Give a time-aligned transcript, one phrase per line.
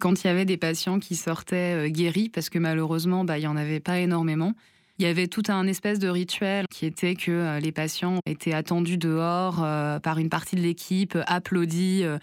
[0.00, 3.46] Quand il y avait des patients qui sortaient guéris, parce que malheureusement, bah, il n'y
[3.48, 4.54] en avait pas énormément,
[5.00, 8.52] il y avait tout un espèce de rituel qui était que euh, les patients étaient
[8.52, 12.02] attendus dehors euh, par une partie de l'équipe, applaudis.
[12.04, 12.18] Euh,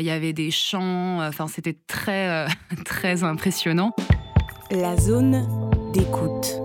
[0.00, 1.20] il y avait des chants.
[1.20, 2.46] Enfin, c'était très,
[2.84, 3.94] très impressionnant.
[4.72, 5.46] La zone
[5.92, 6.60] d'écoute.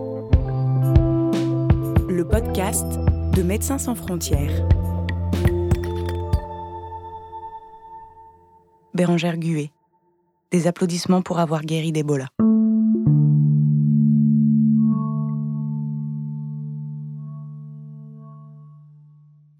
[2.09, 2.88] Le podcast
[3.35, 4.67] de Médecins sans frontières.
[8.95, 9.71] Bérangère Gué.
[10.54, 12.27] Des applaudissements pour avoir guéri d'Ebola.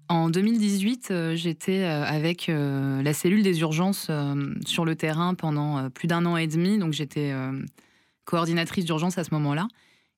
[0.08, 4.08] En 2018, euh, j'étais euh, avec euh, la cellule des urgences
[4.64, 6.78] sur le terrain pendant plus d'un an et demi.
[6.78, 7.34] Donc j'étais
[8.24, 9.66] coordinatrice d'urgence à ce moment-là.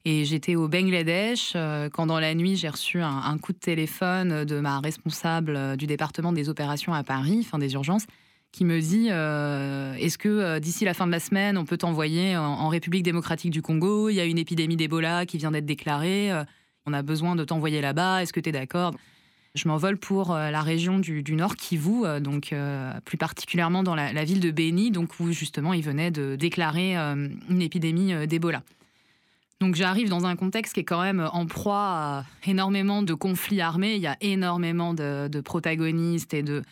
[0.05, 1.57] Et j'étais au Bangladesh
[1.95, 6.33] quand dans la nuit j'ai reçu un, coup de téléphone de ma responsable du département
[6.33, 8.07] des opérations à Paris, enfin des urgences,
[8.57, 12.69] qui me dit Est-ce que d'ici la fin de la semaine on peut t'envoyer en,
[12.69, 14.09] République démocratique du Congo?
[14.09, 16.33] Il y a une épidémie d'Ebola qui vient d'être déclarée.
[16.87, 18.23] on a besoin de t'envoyer là-bas.
[18.23, 18.95] Est-ce que tu es d'accord?
[19.57, 23.95] Je m'envole pour euh, la région du, Nord Kivu, euh, donc euh, plus particulièrement dans
[23.95, 28.63] la, ville de Beni, donc où justement il venait de déclarer une épidémie d'Ebola.
[29.61, 33.63] Donc j'arrive dans un contexte qui est quand même en proie à énormément de conflits
[33.63, 33.95] armés.
[33.95, 36.63] Il y a énormément de, protagonistes et de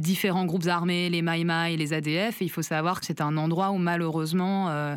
[0.00, 2.40] différents groupes armés, les Maïmaï, les ADF.
[2.40, 4.96] Il faut savoir que c'est un endroit où malheureusement,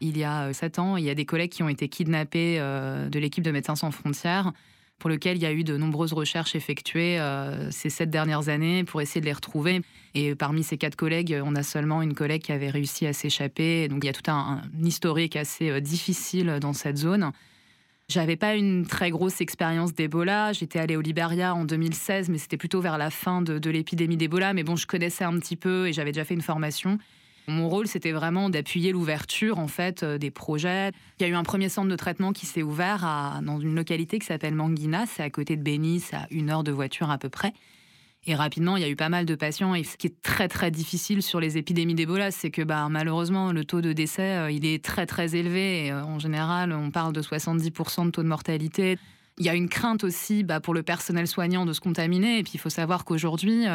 [0.00, 3.18] il y a sept ans, il y a des collègues qui ont été kidnappés de
[3.18, 4.52] l'équipe de Médecins sans frontières
[5.00, 8.84] pour lequel il y a eu de nombreuses recherches effectuées euh, ces sept dernières années
[8.84, 9.80] pour essayer de les retrouver.
[10.14, 13.88] Et parmi ces quatre collègues, on a seulement une collègue qui avait réussi à s'échapper.
[13.88, 17.32] Donc il y a tout un, historique assez euh, difficile dans cette zone.
[18.10, 20.52] J'avais pas une très grosse expérience d'Ebola.
[20.52, 24.52] J'étais allée au Liberia en 2016, mais c'était plutôt vers la fin de, l'épidémie d'Ebola.
[24.52, 26.98] Mais bon, je connaissais un petit peu et j'avais déjà fait une formation.
[27.46, 30.90] Mon rôle, c'était vraiment d'appuyer l'ouverture en fait euh, des projets.
[31.20, 34.18] Il y a eu un premier centre de traitement qui s'est ouvert dans une localité
[34.18, 37.28] qui s'appelle Manguina, c'est à côté de Bénis, à une heure de voiture à peu
[37.28, 37.52] près.
[38.26, 39.74] Et rapidement, il y a eu pas mal de patients.
[39.74, 43.52] Et ce qui est très très difficile sur les épidémies d'Ebola, c'est que bah, malheureusement,
[43.52, 45.90] le taux de décès, euh, il est très très élevé.
[45.90, 48.98] Euh, en général, on parle de 70% de taux de mortalité.
[49.38, 52.38] Il y a une crainte aussi bah, pour le personnel soignant de se contaminer.
[52.38, 53.66] Et puis, il faut savoir qu'aujourd'hui,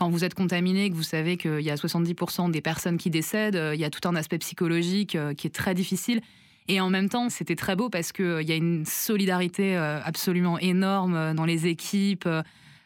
[0.00, 3.56] quand vous êtes contaminé, que vous savez qu'il y a 70% des personnes qui décèdent,
[3.56, 6.22] euh, il y a tout un aspect psychologique euh, qui est très difficile.
[6.68, 10.58] Et en même temps, c'était très beau parce qu'il euh, y a une solidarité absolument
[10.58, 12.28] énorme dans les équipes.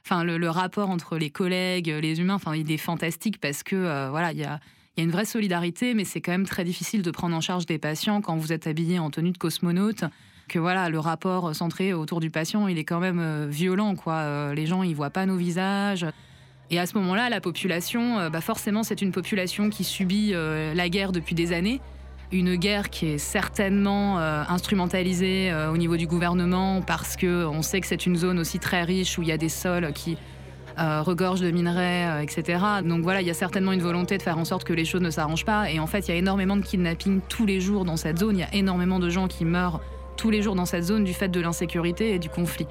[0.05, 4.33] Enfin, le, rapport entre les collègues, les humains, enfin, il est fantastique parce que voilà,
[4.33, 4.61] il y a,
[4.99, 7.65] y a une vraie solidarité, mais c'est quand même très difficile de prendre en charge
[7.65, 10.05] des patients quand vous êtes habillé en tenue de cosmonaute.
[10.47, 14.53] Que voilà, le rapport centré autour du patient, il est quand même violent, quoi.
[14.55, 16.07] Les gens, ils voient pas nos visages.
[16.71, 20.75] Et à ce moment-là, la population, euh, bah forcément, c'est une population qui subit euh,
[20.75, 21.81] la guerre depuis des années.
[22.33, 27.87] Une guerre qui est certainement euh, instrumentalisée au niveau du gouvernement parce qu'on sait que
[27.87, 30.17] c'est une zone aussi très riche où il y a des sols qui
[30.77, 32.59] regorgent de minerais, etc.
[32.85, 35.03] Donc voilà, il y a certainement une volonté de faire en sorte que les choses
[35.03, 35.71] ne s'arrangent pas.
[35.71, 38.37] Et en fait, il y a énormément de kidnapping tous les jours dans cette zone.
[38.37, 39.81] Il y a énormément de gens qui meurent
[40.17, 42.67] tous les jours dans cette zone du fait de l'insécurité et du conflit.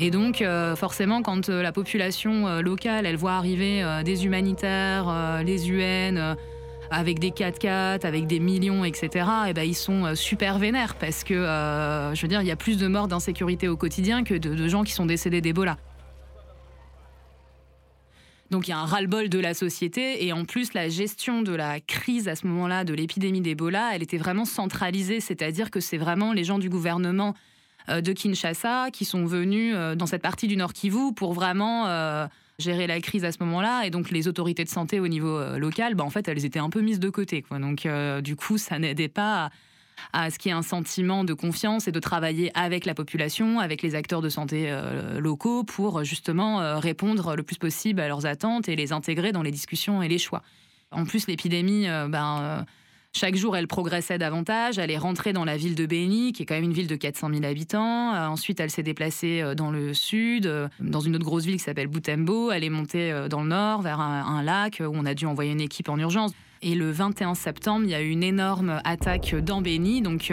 [0.00, 5.42] Et donc, euh, forcément, quand euh, la population euh, locale, elle voit arriver des humanitaires,
[5.44, 6.36] les UN,
[6.90, 11.34] avec des 4x4, avec des millions, etc., et ben, ils sont super vénères parce que,
[11.34, 14.84] je veux dire, il y a plus de morts d'insécurité au quotidien que de, gens
[14.84, 15.76] qui sont décédés d'Ebola.
[18.50, 21.54] Donc il y a un ras-le-bol de la société et en plus la gestion de
[21.54, 25.98] la crise à ce moment-là de l'épidémie d'Ebola, elle était vraiment centralisée, c'est-à-dire que c'est
[25.98, 27.34] vraiment les gens du gouvernement
[27.90, 31.86] euh, de Kinshasa qui sont venus euh, dans cette partie du Nord Kivu pour vraiment
[31.88, 32.26] euh,
[32.58, 33.86] gérer la crise à ce moment-là.
[33.86, 36.70] Et donc, les autorités de santé au niveau local, bah, en fait, elles étaient un
[36.70, 37.42] peu mises de côté.
[37.42, 37.58] Quoi.
[37.58, 37.86] Donc,
[38.22, 39.50] du coup, ça n'aidait pas
[40.12, 43.60] à, ce qu'il y ait un sentiment de confiance et de travailler avec la population,
[43.60, 44.76] avec les acteurs de santé
[45.18, 49.50] locaux pour justement répondre le plus possible à leurs attentes et les intégrer dans les
[49.50, 50.42] discussions et les choix.
[50.90, 52.64] En plus, l'épidémie, ben,
[53.18, 54.78] chaque jour, elle progressait davantage.
[54.78, 56.94] Elle est rentrée dans la ville de Béni, qui est quand même une ville de
[56.94, 58.14] 400 000 habitants.
[58.14, 61.56] Euh, ensuite, elle s'est déplacée euh, dans le sud, euh, dans une autre grosse ville
[61.56, 62.52] qui s'appelle Boutembo.
[62.52, 65.60] Elle est montée dans le nord, vers un, lac, où on a dû envoyer une
[65.60, 66.30] équipe en urgence.
[66.62, 70.00] Et le 21 septembre, il y a eu une énorme attaque dans Béni.
[70.00, 70.32] Donc,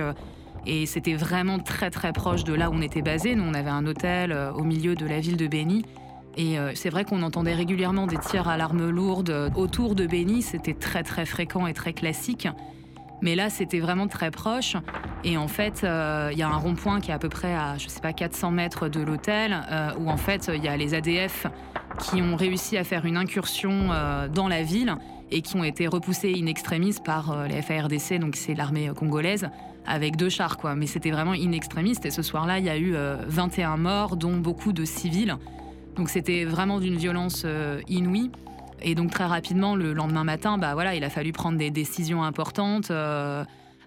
[0.68, 3.33] et c'était vraiment très très proche de là où on était basé.
[3.33, 5.86] Nous, on avait un hôtel au milieu de la ville de Béni.
[6.38, 10.44] Et c'est vrai qu'on entendait régulièrement des tirs à l'arme lourde autour de Béni.
[10.44, 12.48] C'était très très fréquent et très classique.
[13.25, 14.77] Mais là, c'était vraiment très proche.
[15.24, 17.75] Et en fait, euh, il y a un rond-point qui est à peu près à,
[17.75, 20.94] je sais pas, 400 mètres de l'hôtel, euh, où en fait, il y a les
[20.94, 21.48] ADF
[21.98, 24.94] qui ont réussi à faire une incursion euh, dans la ville
[25.31, 29.50] et qui ont été repoussés in extremis par les FARDC, donc c'est l'armée congolaise,
[29.88, 30.75] avec deux chars, quoi.
[30.75, 31.98] Mais c'était vraiment in extremis.
[32.04, 32.95] Et ce soir-là, il y a eu
[33.25, 35.36] 21 morts, dont beaucoup de civils.
[35.95, 37.44] Donc c'était vraiment d'une violence
[37.88, 38.30] inouïe.
[38.88, 42.24] Et donc très rapidement, le lendemain matin, bah voilà, il a fallu prendre des décisions
[42.24, 42.92] importantes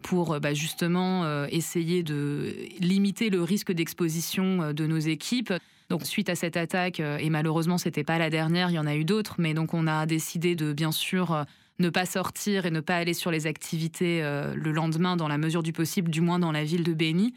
[0.03, 5.55] pour bah, justement essayer de limiter le risque d'exposition de nos équipes.
[5.89, 8.87] Donc suite à cette attaque, euh, et malheureusement c'était pas la dernière, il y en
[8.87, 11.45] a eu d'autres, mais donc on a décidé de bien sûr euh,
[11.79, 15.39] ne pas sortir et ne pas aller sur les activités euh, le lendemain dans la
[15.39, 17.35] mesure du possible, du moins dans la ville de Béni.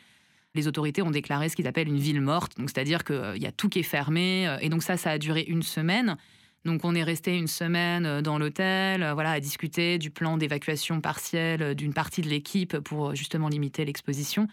[0.54, 3.54] Les autorités ont déclaré ce qu'ils appellent une ville morte, donc c'est-à-dire qu'il y a
[3.54, 6.18] tout qui est fermé, et donc ça, ça a duré une semaine.
[6.63, 11.74] Donc on est resté une semaine dans l'hôtel, voilà, à discuter du plan d'évacuation partielle
[11.74, 14.48] d'une partie de l'équipe pour justement limiter l'exposition.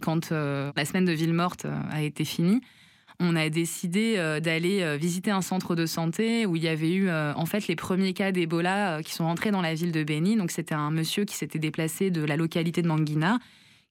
[0.00, 2.60] Quand euh, la semaine de ville morte euh, a été finie,
[3.20, 7.10] on a décidé euh, d'aller visiter un centre de santé où il y avait eu
[7.10, 10.36] en fait les premiers cas d'Ebola qui sont rentrés dans la ville de Beni.
[10.36, 13.38] Donc c'était un monsieur qui s'était déplacé de la localité de Manguina,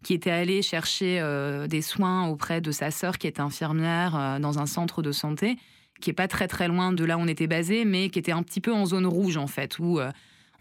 [0.03, 1.21] qui était allé chercher
[1.67, 5.57] des soins auprès de sa sœur qui est infirmière dans un centre de santé
[5.99, 8.31] qui est pas très très loin de là où on était basé, mais qui était
[8.31, 9.99] un petit peu en zone rouge en fait, où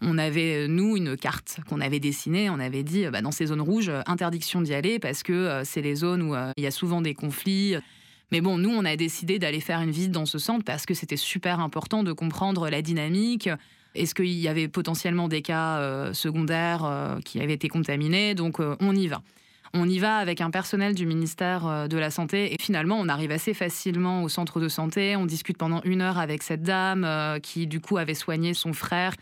[0.01, 2.49] on avait, euh, nous, une carte qu'on avait dessinée.
[2.49, 5.61] On avait dit, euh, bah, dans ces zones rouges, euh, interdiction d'y aller parce que
[5.65, 7.75] c'est les zones où il y a souvent des conflits.
[8.31, 10.93] Mais bon, nous, on a décidé d'aller faire une visite dans ce centre parce que
[10.93, 13.49] c'était super important de comprendre la dynamique.
[13.95, 18.35] Est-ce qu'il y avait potentiellement des cas secondaires qui avaient été contaminés?
[18.35, 19.21] Donc, on y va.
[19.73, 23.31] On y va avec un personnel du ministère de la Santé et finalement on arrive
[23.31, 25.15] assez facilement au centre de santé.
[25.15, 29.13] On discute pendant une heure avec cette dame qui du coup avait soigné son frère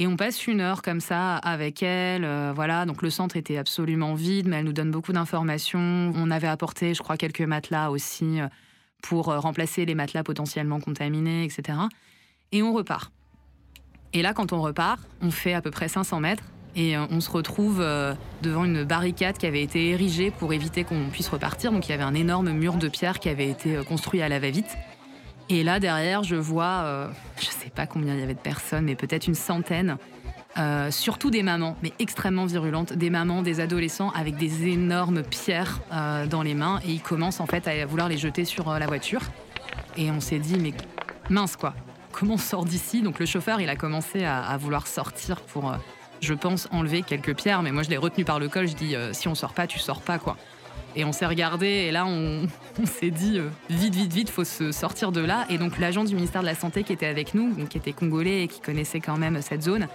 [0.00, 2.24] et on passe une heure comme ça avec elle.
[2.24, 6.12] Euh, voilà, donc le centre était absolument vide, mais elle nous donne beaucoup d'informations.
[6.14, 8.48] On avait apporté, je crois, quelques matelas aussi euh,
[9.02, 11.78] pour euh, remplacer les matelas potentiellement contaminés, etc.
[12.50, 13.12] Et on repart.
[14.12, 16.44] Et là, quand on repart, on fait à peu près 500 mètres
[16.76, 17.84] et on se retrouve
[18.42, 21.72] devant une barricade qui avait été érigée pour éviter qu'on puisse repartir.
[21.72, 24.38] Donc il y avait un énorme mur de pierre qui avait été construit à la
[24.38, 24.76] va-vite.
[25.50, 27.08] Et là, derrière, je vois, euh,
[27.40, 29.96] je ne sais pas combien il y avait de personnes, mais peut-être une centaine.
[30.58, 35.80] Euh, surtout des mamans, mais extrêmement virulentes, des mamans, des adolescents avec des énormes pierres
[35.92, 38.86] euh, dans les mains et ils commencent en fait à vouloir les jeter sur la
[38.86, 39.20] voiture.
[39.96, 40.72] Et on s'est dit, mais
[41.28, 41.74] mince quoi,
[42.12, 45.74] comment on sort d'ici Donc le chauffeur, il a commencé à, vouloir sortir pour,
[46.20, 48.94] je pense, enlever quelques pierres, mais moi je l'ai retenu par le col, je dis,
[49.12, 50.36] si on sort pas, tu sors pas quoi.
[50.96, 52.46] Et on s'est regardé et là on,
[52.84, 55.46] s'est dit euh, vite, vite, vite, faut se sortir de là.
[55.48, 58.44] Et donc l'agent du ministère de la Santé qui était avec nous, qui était congolais
[58.44, 59.86] et qui connaissait quand même cette zone,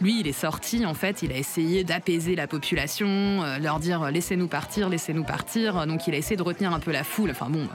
[0.00, 4.10] lui il est sorti en fait, il a essayé d'apaiser la population, euh, leur dire
[4.10, 5.86] laissez-nous partir, laissez-nous partir.
[5.86, 7.30] Donc il a essayé de retenir un peu la foule.
[7.30, 7.66] Enfin bon, euh,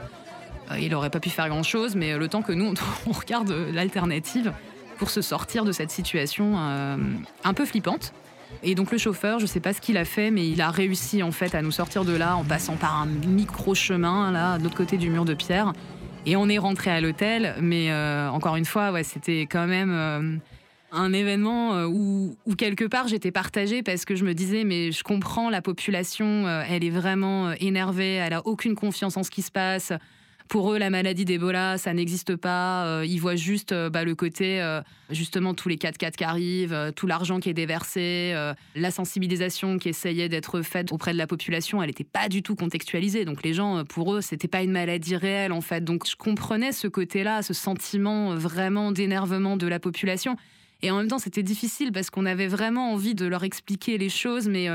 [0.80, 2.74] il aurait pas pu faire grand-chose, mais le temps que nous
[3.06, 4.52] on, regarde l'alternative
[4.98, 8.14] pour se sortir de cette situation un peu flippante.
[8.62, 10.70] Et donc le chauffeur, je ne sais pas ce qu'il a fait, mais il a
[10.70, 14.58] réussi en fait à nous sortir de là en passant par un micro chemin là,
[14.58, 15.72] de l'autre côté du mur de pierre.
[16.24, 20.36] Et on est rentré à l'hôtel, mais euh, encore une fois, c'était quand même euh,
[20.90, 24.90] un événement euh, où, où, quelque part j'étais partagée parce que je me disais mais
[24.90, 29.42] je comprends la population, elle est vraiment énervée, elle a aucune confiance en ce qui
[29.42, 29.92] se passe.
[30.48, 32.86] Pour eux, la maladie d'Ebola, ça n'existe pas.
[32.86, 34.80] Euh, ils voient juste euh, bah, le côté, euh,
[35.10, 38.34] justement, tous les 4x4 qui arrivent, tout l'argent qui est déversé,
[38.74, 42.54] la sensibilisation qui essayait d'être faite auprès de la population, elle n'était pas du tout
[42.54, 43.24] contextualisée.
[43.24, 45.82] Donc les gens, pour eux, c'était pas une maladie réelle, en fait.
[45.82, 50.36] Donc je comprenais ce côté-là, ce sentiment vraiment d'énervement de la population.
[50.82, 54.10] Et en même temps, c'était difficile parce qu'on avait vraiment envie de leur expliquer les
[54.10, 54.68] choses, mais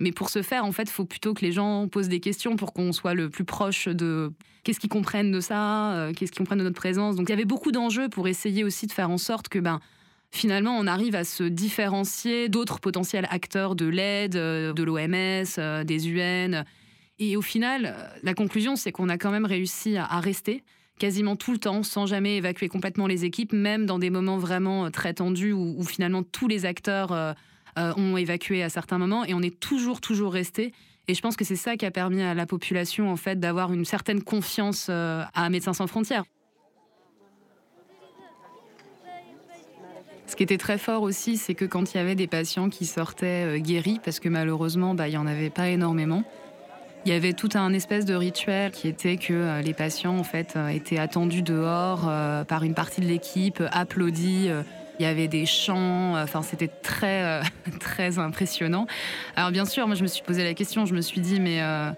[0.00, 2.72] mais pour ce faire, en fait, faut plutôt que les gens posent des questions pour
[2.72, 6.58] qu'on soit le plus proche de qu'est-ce qu'ils comprennent de ça, euh, qu'est-ce qu'ils comprennent
[6.58, 7.16] de notre présence.
[7.16, 9.80] Donc il y avait beaucoup d'enjeux pour essayer aussi de faire en sorte que ben,
[10.30, 15.84] finalement, on arrive à se différencier d'autres potentiels acteurs de l'aide, euh, de l'OMS, euh,
[15.84, 16.64] des UN.
[17.18, 20.62] Et au final, la conclusion, c'est qu'on a quand même réussi à, rester
[21.00, 24.88] quasiment tout le temps, sans jamais évacuer complètement les équipes, même dans des moments vraiment
[24.90, 27.34] très tendus où, finalement tous les acteurs
[27.78, 30.72] euh, ont évacué à certains moments et on est toujours, toujours resté.
[31.06, 33.72] Et je pense que c'est ça qui a permis à la population en fait d'avoir
[33.72, 36.24] une certaine confiance euh, à Médecins sans frontières.
[40.26, 42.84] Ce qui était très fort aussi, c'est que quand il y avait des patients qui
[42.84, 46.22] sortaient euh, guéris, parce que malheureusement, bah, il n'y en avait pas énormément,
[47.06, 50.58] il y avait tout un espèce de rituel qui était que les patients en fait
[50.70, 52.10] étaient attendus dehors
[52.46, 54.50] par une partie de l'équipe, applaudis
[54.98, 57.42] il y avait des chants, euh, enfin c'était très euh,
[57.80, 58.86] très impressionnant.
[59.36, 61.62] Alors bien sûr, moi je me suis posé la question, je me suis dit mais
[61.62, 61.90] euh,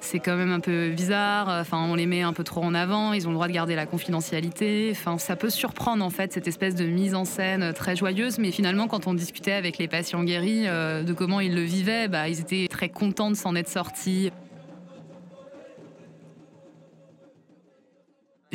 [0.00, 1.48] c'est quand même un peu bizarre.
[1.48, 3.12] Enfin, on les met un peu trop en avant.
[3.12, 4.94] Ils ont le droit de garder la confidentialité.
[5.18, 8.38] Ça peut surprendre en fait cette espèce de mise en scène très joyeuse.
[8.38, 12.30] Mais finalement, quand on discutait avec les patients guéris de comment ils le vivaient, bah,
[12.30, 14.30] ils étaient très contents de s'en être sortis.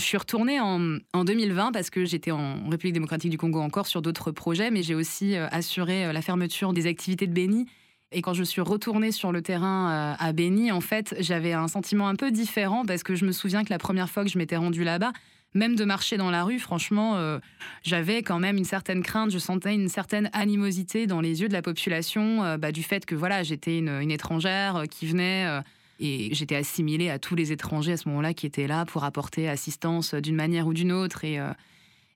[0.05, 4.03] Je suis retournée en, 2020 parce que j'étais en République démocratique du Congo encore sur
[4.03, 7.65] d'autres projets, mais j'ai aussi euh, assuré euh, la fermeture des activités de Béni
[8.11, 11.67] et quand je suis retournée sur le terrain euh, à Béni, en fait, j'avais un
[11.67, 14.37] sentiment un peu différent parce que je me souviens que la première fois que je
[14.37, 15.11] m'étais rendue là-bas,
[15.55, 17.39] même de marcher dans la rue, franchement,
[17.81, 21.53] j'avais quand même une certaine crainte, je sentais une certaine animosité dans les yeux de
[21.53, 25.47] la population, bah, du fait que voilà, j'étais une, étrangère qui venait
[25.99, 29.47] et j'étais assimilée à tous les étrangers à ce moment-là qui étaient là pour apporter
[29.47, 31.23] assistance d'une manière ou d'une autre.
[31.23, 31.39] Et,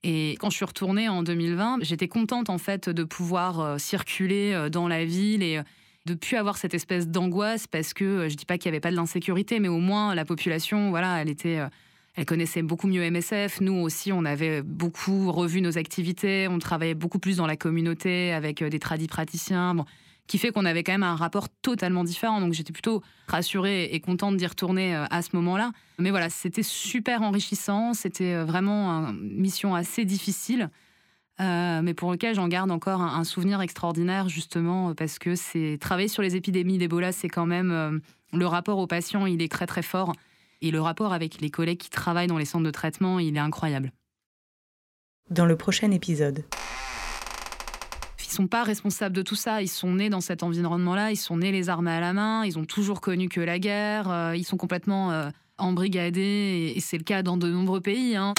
[0.02, 4.88] et quand je suis retournée en 2020, j'étais contente en fait de pouvoir circuler dans
[4.88, 5.60] la ville et
[6.06, 8.80] de plus avoir cette espèce d'angoisse parce que euh, je dis pas qu'il y avait
[8.80, 11.68] pas de l'insécurité, mais au moins la population, voilà, elle était, euh,
[12.16, 13.60] elle connaissait beaucoup mieux MSF.
[13.60, 18.32] Nous aussi, on avait beaucoup revu nos activités, on travaillait beaucoup plus dans la communauté
[18.32, 19.84] avec euh, des tradis praticiens.
[20.26, 22.40] Qui fait qu'on avait quand même un rapport totalement différent.
[22.40, 25.72] Donc j'étais plutôt rassurée et contente d'y retourner à ce moment-là.
[25.98, 30.70] Mais voilà, c'était super enrichissant, c'était vraiment une mission assez difficile.
[31.40, 36.08] Euh, mais pour lequel j'en garde encore un, souvenir extraordinaire, justement, parce que c'est travailler
[36.08, 37.98] sur les épidémies d'Ebola, c'est quand même euh,
[38.32, 40.12] le rapport aux patients, il est très très fort.
[40.60, 43.40] Et le rapport avec les collègues qui travaillent dans les centres de traitement, il est
[43.40, 43.92] incroyable.
[45.30, 46.44] Dans le prochain épisode.
[48.30, 49.60] Ils sont pas responsables de tout ça.
[49.60, 51.10] Ils sont nés dans cet environnement-là.
[51.10, 52.44] Ils sont nés les armes à la main.
[52.44, 54.08] Ils ont toujours connu que la guerre.
[54.08, 56.72] Euh, ils sont complètement embrigadés.
[56.76, 58.14] Et c'est le cas dans de nombreux pays.
[58.14, 58.34] Hein.